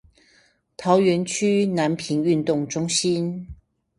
[0.77, 3.47] 桃園區南平運動中心